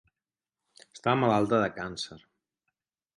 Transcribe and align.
Estava 0.93 1.19
malalta 1.23 1.59
de 1.65 1.67
càncer. 1.75 2.17